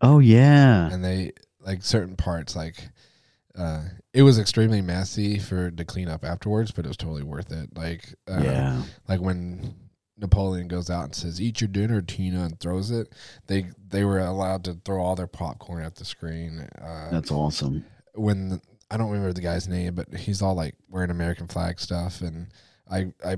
[0.00, 2.88] oh yeah and they like certain parts like.
[3.56, 7.50] Uh, it was extremely messy for to clean up afterwards, but it was totally worth
[7.52, 7.70] it.
[7.76, 9.74] Like, uh, yeah like when
[10.18, 13.14] Napoleon goes out and says, "Eat your dinner, Tina," and throws it.
[13.46, 16.68] They they were allowed to throw all their popcorn at the screen.
[16.80, 20.74] Uh, that's awesome when the- I don't remember the guy's name, but he's all like
[20.88, 22.48] wearing American flag stuff, and
[22.90, 23.36] I I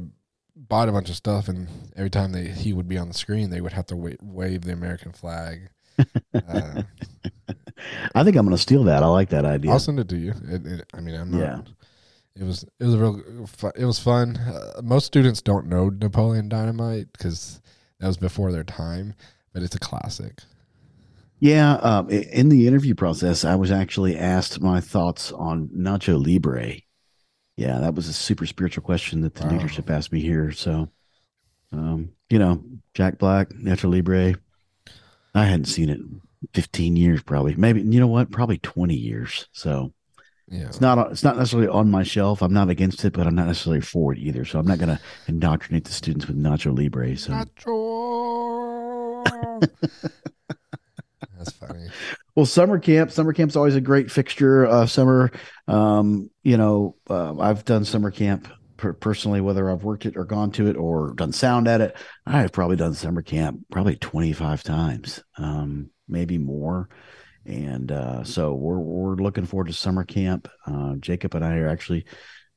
[0.55, 3.51] bought a bunch of stuff, and every time they he would be on the screen,
[3.51, 5.71] they would have to wa- wave the American flag.
[6.35, 6.83] Uh,
[8.15, 10.33] i think i'm gonna steal that i like that idea I'll send it to you.
[10.49, 11.39] It, it, I mean, I'm not.
[11.41, 11.61] Yeah.
[12.37, 13.23] It was it was a real
[13.77, 14.37] it was fun.
[14.37, 17.61] Uh, most students don't know Napoleon Dynamite because
[17.99, 19.15] that was before their time,
[19.53, 20.39] but it's a classic.
[21.41, 26.75] yeah um, in the interview process i was actually asked my thoughts on nacho libre
[27.57, 29.53] yeah that was a super spiritual question that the Wow.
[29.53, 30.89] leadership asked me here so
[31.73, 32.63] um you know
[32.95, 34.35] jack black nacho libre
[35.35, 36.01] i hadn't seen it
[36.55, 39.93] 15 years probably maybe you know what probably 20 years so
[40.51, 41.11] Yeah, It's not.
[41.13, 42.41] It's not necessarily on my shelf.
[42.41, 44.47] I'm not against it, but I'm not necessarily for it either.
[44.47, 47.17] So I'm not going to indoctrinate the students with Nacho Libre.
[47.19, 49.25] So Nacho.
[51.37, 51.89] That's funny.
[52.35, 53.11] well, summer camp.
[53.11, 54.67] Summer camp's always a great fixture.
[54.67, 55.31] Uh, summer.
[55.67, 60.25] Um, you know, uh, I've done summer camp per- personally, whether I've worked it or
[60.25, 61.97] gone to it or done sound at it.
[62.27, 66.89] I've probably done summer camp probably 25 times, um, maybe more.
[67.47, 70.49] And uh, so we're we're looking forward to summer camp.
[70.67, 72.05] Uh, Jacob and I are actually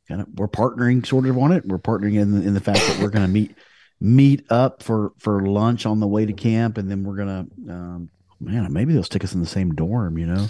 [0.08, 1.66] kind of we're partnering sort of on it.
[1.66, 3.56] We're partnering in in the fact that we're going to meet
[4.02, 8.10] meet up for for lunch on the way to camp, and then we're gonna um,
[8.40, 10.18] man maybe they'll stick us in the same dorm.
[10.18, 10.48] You know?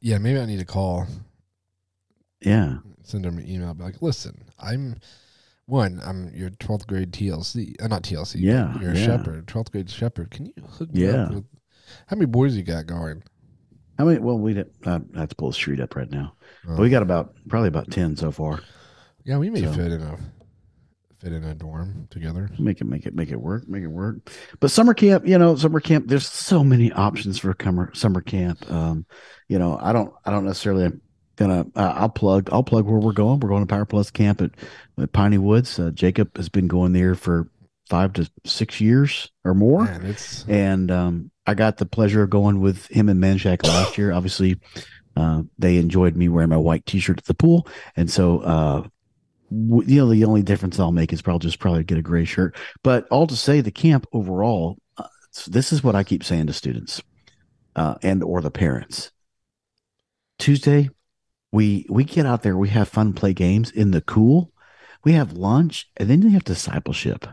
[0.00, 1.06] Yeah, maybe I need to call,
[2.40, 5.00] Yeah, send them an email, be like, listen, I'm
[5.66, 8.36] one, I'm your twelfth grade TLC, uh, not TLC.
[8.40, 9.04] Yeah, you're a yeah.
[9.06, 10.30] shepherd, twelfth grade shepherd.
[10.30, 11.24] Can you hook me Yeah.
[11.24, 11.44] up with?
[12.06, 13.22] How many boys you got going?
[13.98, 16.34] I mean, well, we did, I have to pull the street up right now,
[16.68, 16.76] Oh.
[16.76, 18.60] but we got about probably about ten so far.
[19.24, 20.16] yeah, we may so- fit in a
[21.18, 22.48] fit in a dorm together.
[22.60, 24.30] Make it, make it, make it work, make it work.
[24.60, 26.06] But summer camp, you know, summer camp.
[26.06, 28.70] There's so many options for summer summer camp.
[28.70, 29.04] Um,
[29.48, 30.92] you know, I don't, I don't necessarily
[31.34, 31.66] gonna.
[31.74, 33.40] Uh, I'll plug, I'll plug where we're going.
[33.40, 34.52] We're going to Power Plus Camp at,
[34.96, 35.76] at Piney Woods.
[35.78, 37.50] Uh, Jacob has been going there for
[37.88, 39.84] five to six years or more.
[39.86, 43.96] Man, it's and um, I got the pleasure of going with him and Manshak last
[43.96, 44.12] year.
[44.12, 44.60] Obviously,
[45.16, 48.86] uh, they enjoyed me wearing my white T-shirt at the pool, and so uh,
[49.50, 52.26] w- you know the only difference I'll make is probably just probably get a gray
[52.26, 52.54] shirt.
[52.82, 55.08] But all to say, the camp overall, uh,
[55.46, 57.02] this is what I keep saying to students
[57.74, 59.10] uh, and or the parents.
[60.38, 60.90] Tuesday,
[61.50, 64.52] we we get out there, we have fun, play games in the cool.
[65.04, 67.26] We have lunch, and then they have discipleship.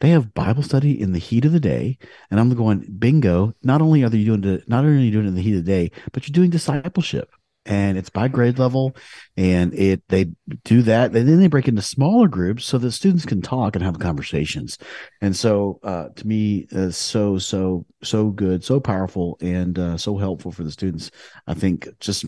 [0.00, 1.98] They have Bible study in the heat of the day,
[2.30, 3.54] and I'm going bingo.
[3.62, 5.56] Not only are they doing it, not only are you doing it in the heat
[5.56, 7.30] of the day, but you're doing discipleship,
[7.64, 8.96] and it's by grade level,
[9.36, 10.26] and it they
[10.64, 13.84] do that, and then they break into smaller groups so that students can talk and
[13.84, 14.78] have conversations.
[15.20, 20.16] And so, uh, to me, uh, so so so good, so powerful, and uh, so
[20.16, 21.10] helpful for the students.
[21.46, 22.24] I think just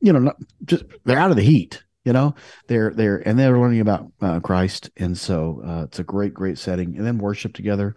[0.00, 1.82] you know, not just they're out of the heat.
[2.04, 2.34] You know,
[2.66, 6.58] they're they're and they're learning about uh, Christ, and so uh, it's a great great
[6.58, 7.94] setting, and then worship together.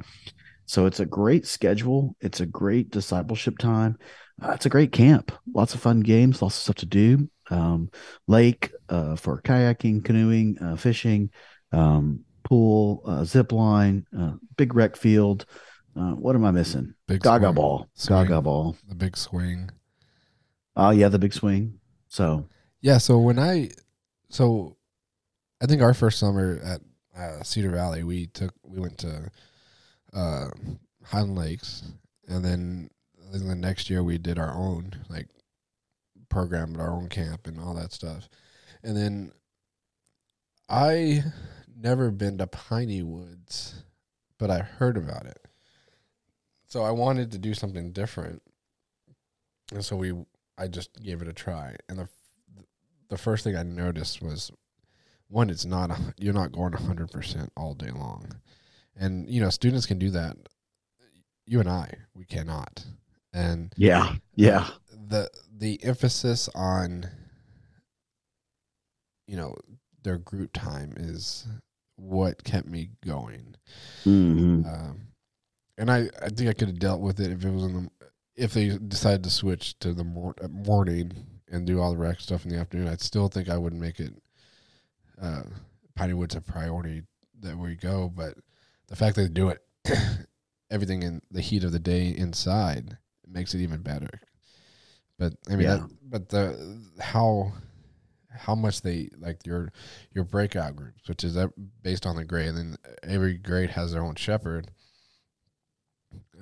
[0.65, 2.15] So it's a great schedule.
[2.21, 3.97] It's a great discipleship time.
[4.41, 5.31] Uh, it's a great camp.
[5.53, 6.41] Lots of fun games.
[6.41, 7.29] Lots of stuff to do.
[7.49, 7.89] Um,
[8.27, 11.29] lake uh, for kayaking, canoeing, uh, fishing,
[11.71, 15.45] um, pool, uh, zip line, uh, big rec field.
[15.95, 16.93] Uh, what am I missing?
[17.07, 17.55] big Gaga swing.
[17.55, 17.87] ball.
[17.93, 18.23] Swing.
[18.23, 18.75] Gaga ball.
[18.87, 19.69] the big swing.
[20.75, 21.79] Oh yeah, the big swing.
[22.07, 22.47] So
[22.81, 23.69] Yeah, so when I
[24.33, 24.77] so
[25.61, 26.81] I think our first summer at
[27.15, 29.29] uh, Cedar Valley, we took we went to
[30.11, 30.47] uh,
[31.05, 31.83] Highland Lakes,
[32.27, 32.89] and then
[33.31, 35.27] the next year we did our own like
[36.29, 38.27] program at our own camp and all that stuff,
[38.81, 39.31] and then
[40.67, 41.23] I
[41.77, 43.83] never been to Piney Woods,
[44.39, 45.45] but I heard about it,
[46.65, 48.41] so I wanted to do something different,
[49.71, 50.13] and so we
[50.57, 52.09] I just gave it a try, and the
[53.13, 54.51] the first thing I noticed was
[55.27, 58.35] one, it's not a, you're not going hundred percent all day long,
[58.95, 60.35] and you know students can do that.
[61.45, 62.83] You and I, we cannot,
[63.31, 64.15] and Yeah.
[64.35, 64.67] Yeah.
[64.91, 67.05] the the emphasis on
[69.27, 69.55] you know
[70.01, 71.45] their group time is
[71.97, 73.55] what kept me going.
[74.03, 75.01] hmm Um,
[75.77, 77.89] and I, I think I could have dealt with it if it was in the
[78.35, 81.13] if they decided to switch to the mor- uh, morning
[81.53, 82.87] and do all the rec stuff in the afternoon.
[82.87, 84.13] I'd still think I would make it
[85.21, 85.43] uh,
[85.95, 87.03] Piney Woods a priority
[87.41, 88.35] that we go, but
[88.87, 89.61] the fact that they do it
[90.71, 94.09] everything in the heat of the day inside makes it even better.
[95.19, 95.77] But I mean, Yeah.
[95.77, 97.53] that, but the how
[98.35, 99.71] how much they like your
[100.11, 101.37] your breakout groups, which is
[101.83, 104.71] based on the grade, and then every grade has their own shepherd.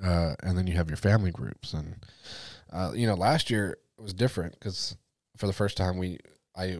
[0.02, 1.96] Uh, and then you have your family groups, and
[2.72, 4.96] uh, you know, last year was different because
[5.36, 6.18] for the first time we,
[6.56, 6.78] I,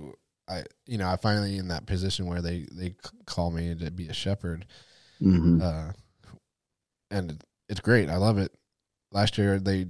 [0.48, 2.94] I, you know, I finally in that position where they they
[3.26, 4.66] call me to be a shepherd,
[5.18, 5.92] hmm uh,
[7.10, 8.08] and it's great.
[8.10, 8.52] I love it.
[9.12, 9.86] Last year they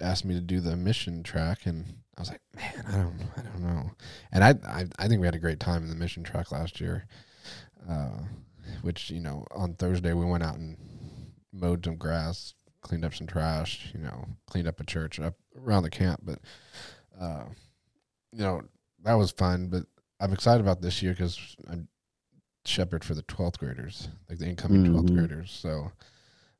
[0.00, 1.84] asked me to do the mission track, and
[2.16, 3.90] I was like, man, I don't, I don't know.
[4.32, 6.80] And I, I, I think we had a great time in the mission track last
[6.80, 7.06] year.
[7.88, 8.18] Uh,
[8.82, 10.76] which you know, on Thursday we went out and
[11.52, 15.82] mowed some grass, cleaned up some trash, you know, cleaned up a church up around
[15.82, 16.20] the camp.
[16.22, 16.38] But,
[17.20, 17.44] uh,
[18.32, 18.62] you know,
[19.02, 19.68] that was fun.
[19.68, 19.84] But
[20.20, 21.88] I'm excited about this year because I'm
[22.64, 25.14] shepherd for the 12th graders, like the incoming 12th Mhm.
[25.16, 25.50] graders.
[25.50, 25.92] So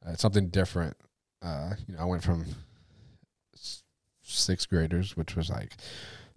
[0.07, 0.97] uh, it's something different.
[1.43, 2.47] Uh, you know, I went from
[3.55, 3.83] s-
[4.23, 5.75] sixth graders, which was like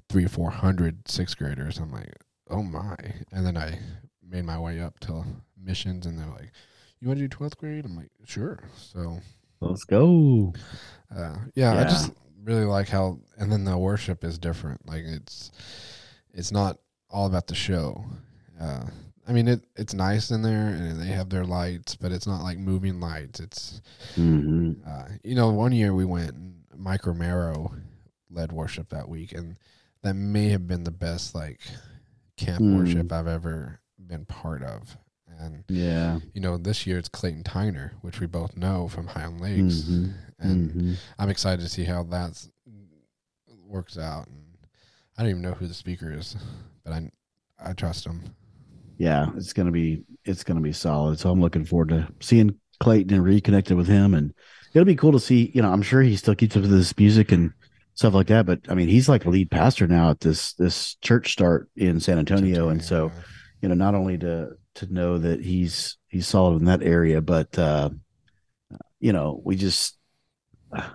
[0.09, 1.77] three or four hundred sixth graders.
[1.77, 2.13] I'm like,
[2.49, 2.95] oh my!
[3.31, 3.79] And then I
[4.21, 5.23] made my way up to
[5.57, 6.51] missions, and they're like,
[6.99, 9.19] "You want to do 12th grade?" I'm like, "Sure." So
[9.61, 10.53] Let's go.
[11.15, 12.11] uh, yeah, I just
[12.43, 14.87] really like how, and then the worship is different.
[14.87, 15.51] Like it's,
[16.33, 16.79] it's not
[17.09, 18.03] all about the show.
[18.59, 18.85] Uh,
[19.27, 22.43] I mean, it it's nice in there, and they have their lights, but it's not
[22.43, 23.39] like moving lights.
[23.39, 23.81] It's,
[24.15, 27.73] hmm uh, you know, one year we went, and Mike Romero
[28.29, 29.55] led worship that week, and
[30.01, 31.61] that may have been the best like
[32.35, 32.75] camp Mm.
[32.75, 34.97] worship I've ever been part of.
[35.39, 36.19] And Yeah.
[36.33, 40.13] you know, this year it's Clayton Tyner, which we both know from Highland Lakes, Mhm.
[40.43, 40.95] And Mhm.
[41.19, 42.47] I'm excited to see how that
[43.47, 44.27] works out.
[44.27, 44.43] And
[45.17, 46.35] I don't even know who the speaker is,
[46.83, 47.11] but I
[47.59, 48.21] I trust him.
[48.97, 51.19] Yeah, it's gonna be it's gonna be solid.
[51.19, 54.33] So I'm looking forward to seeing Clayton and reconnected with him, and
[54.73, 55.51] it'll be cool to see.
[55.53, 57.51] You know, I'm sure he still keeps up with this music and
[57.95, 58.45] stuff like that.
[58.45, 61.99] But I mean, he's like a lead pastor now at this this church start in
[61.99, 63.11] San Antonio, and so
[63.61, 67.57] you know, not only to to know that he's he's solid in that area, but
[67.57, 67.89] uh,
[68.99, 69.97] you know, we just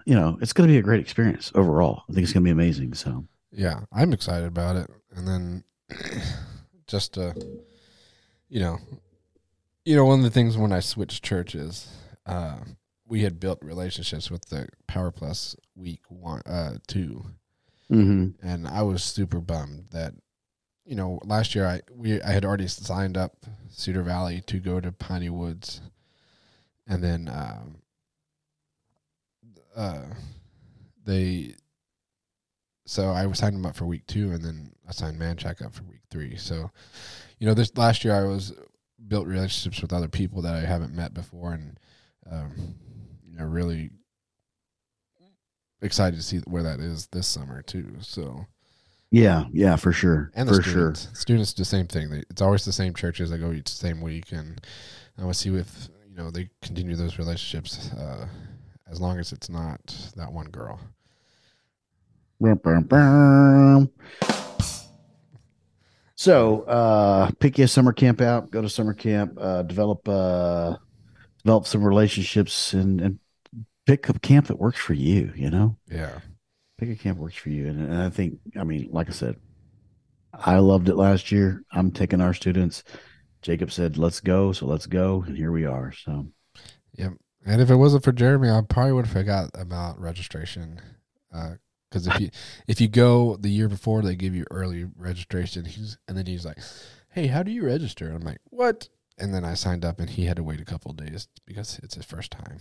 [0.06, 2.02] you know, it's going to be a great experience overall.
[2.08, 2.94] I think it's going to be amazing.
[2.94, 4.90] So yeah, I'm excited about it.
[5.14, 5.64] And then
[6.86, 7.34] just to,
[8.48, 8.78] you know,
[9.84, 11.88] you know, one of the things when I switched churches,
[12.26, 12.58] uh,
[13.06, 17.24] we had built relationships with the Power Plus week one, uh, two,
[17.90, 18.34] Mhm.
[18.42, 20.12] and I was super bummed that,
[20.84, 24.78] you know, last year I we I had already signed up Cedar Valley to go
[24.78, 25.80] to Piney Woods,
[26.86, 27.76] and then um,
[29.78, 30.02] uh,
[31.06, 31.54] they
[32.84, 35.82] so I signed them up for week two, and then I signed Manchac up for
[35.84, 36.36] week three.
[36.36, 36.70] So,
[37.38, 38.54] you know, this last year I was
[39.06, 41.78] built relationships with other people that I haven't met before, and
[42.30, 42.74] um,
[43.30, 43.90] you know, really
[45.82, 47.96] excited to see where that is this summer too.
[48.00, 48.46] So,
[49.10, 50.94] yeah, yeah, for sure, and the for sure.
[50.94, 52.10] students, students, the same thing.
[52.10, 54.60] They, it's always the same churches that go each same week, and
[55.18, 58.26] I want to see if you know they continue those relationships uh,
[58.90, 59.80] as long as it's not
[60.16, 60.80] that one girl.
[66.14, 70.76] So, uh, pick your summer camp out, go to summer camp, uh, develop, uh,
[71.44, 73.18] develop some relationships and, and
[73.86, 76.18] pick a camp that works for you, you know, Yeah,
[76.76, 77.68] pick a camp that works for you.
[77.68, 79.36] And, and I think, I mean, like I said,
[80.34, 81.62] I loved it last year.
[81.70, 82.82] I'm taking our students.
[83.42, 84.50] Jacob said, let's go.
[84.52, 85.22] So let's go.
[85.26, 85.92] And here we are.
[85.92, 86.26] So,
[86.94, 87.12] Yep.
[87.48, 90.82] And if it wasn't for Jeremy, I probably would have forgot about registration.
[91.30, 92.30] Because if you
[92.66, 95.64] if you go the year before, they give you early registration.
[95.64, 96.58] He's and then he's like,
[97.08, 100.26] "Hey, how do you register?" I'm like, "What?" And then I signed up, and he
[100.26, 102.58] had to wait a couple days because it's his first time.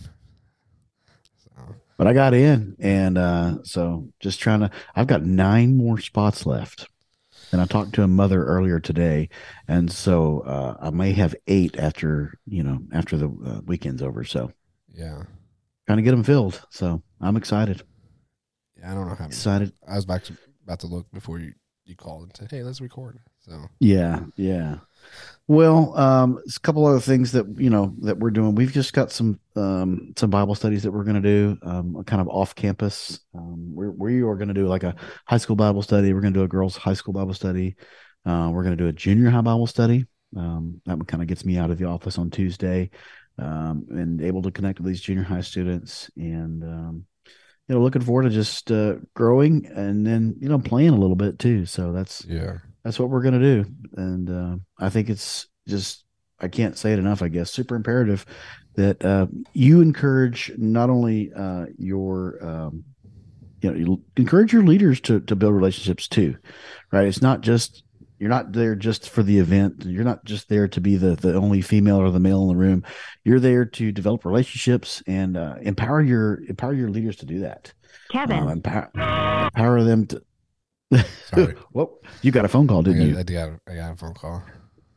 [1.36, 1.50] So
[1.98, 4.70] But I got in, and uh, so just trying to.
[4.96, 6.88] I've got nine more spots left,
[7.52, 9.28] and I talked to a mother earlier today,
[9.68, 14.24] and so uh, I may have eight after you know after the uh, weekend's over.
[14.24, 14.50] So
[14.92, 15.22] yeah,
[15.86, 16.60] trying to get them filled.
[16.70, 17.82] So I'm excited.
[18.78, 18.90] yeah.
[18.90, 19.26] I don't know how.
[19.26, 19.72] Excited.
[19.86, 21.52] I was back to, about to look before you
[21.88, 24.76] you called and said, "Hey, let's record." So Yeah, yeah.
[25.46, 28.54] Well, um, there's a couple other things that you know that we're doing.
[28.54, 32.20] We've just got some um, some Bible studies that we're going to do, um, kind
[32.20, 33.20] of off campus.
[33.34, 36.12] Um, we're, we are going to do like a high school Bible study.
[36.12, 37.76] We're going to do a girls' high school Bible study.
[38.26, 40.06] Uh, we're going to do a junior high Bible study.
[40.36, 42.90] Um, that one kind of gets me out of the office on Tuesday
[43.38, 46.10] um, and able to connect with these junior high students.
[46.16, 47.04] And um,
[47.68, 51.16] you know looking forward to just uh, growing and then you know playing a little
[51.16, 51.66] bit too.
[51.66, 53.70] So that's yeah, that's what we're going to do.
[53.96, 56.04] And uh, i think it's just
[56.40, 58.24] i can't say it enough i guess super imperative
[58.76, 62.84] that uh, you encourage not only uh, your um,
[63.60, 66.36] you know you encourage your leaders to to build relationships too
[66.90, 67.06] right?
[67.06, 67.82] It's not just
[68.18, 71.34] you're not there just for the event you're not just there to be the the
[71.34, 72.84] only female or the male in the room
[73.24, 77.72] you're there to develop relationships and uh, empower your empower your leaders to do that
[78.10, 78.38] Kevin.
[78.38, 80.22] um, empower, empower them to
[81.26, 81.54] Sorry.
[81.72, 83.96] well you got a phone call didn't got, you I got a- I got a
[83.96, 84.42] phone call.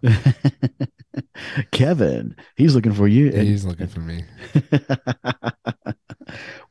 [1.72, 3.28] Kevin, he's looking for you.
[3.28, 4.24] and- He's looking for me.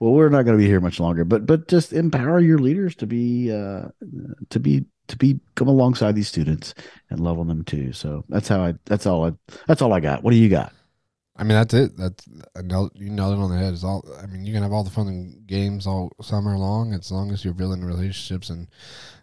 [0.01, 2.95] well, we're not going to be here much longer, but but just empower your leaders
[2.97, 3.89] to be uh,
[4.51, 6.75] to be to be come alongside these students
[7.11, 7.93] and love on them too.
[7.93, 9.33] So that's how I that's all I
[9.67, 10.23] that's all I got.
[10.23, 10.73] What do you got?
[11.37, 11.97] I mean, that's it.
[11.97, 13.73] That's I you nailed it on the head.
[13.73, 14.05] It's all.
[14.23, 17.33] I mean, you can have all the fun and games all summer long, as long
[17.33, 18.69] as you're building relationships and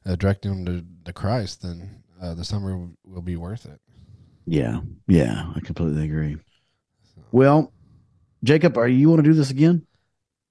[0.05, 1.61] uh, directing them to, to Christ.
[1.61, 3.79] Then uh, the summer will be worth it.
[4.47, 6.37] Yeah, yeah, I completely agree.
[7.33, 7.73] Well,
[8.43, 9.85] Jacob, are you want to do this again?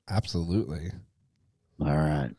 [0.08, 0.92] Absolutely.
[1.80, 2.30] All right.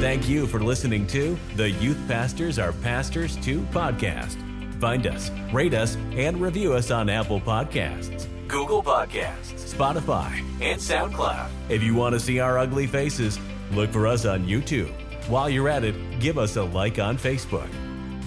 [0.00, 4.36] Thank you for listening to the Youth Pastors Are Pastors Too podcast.
[4.80, 11.50] Find us, rate us, and review us on Apple Podcasts, Google Podcasts, Spotify, and SoundCloud.
[11.68, 13.40] If you want to see our ugly faces,
[13.72, 14.92] look for us on YouTube.
[15.28, 17.68] While you're at it, give us a like on Facebook.